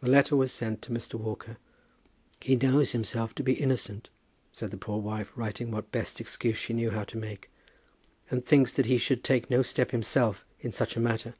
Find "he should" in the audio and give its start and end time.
8.86-9.22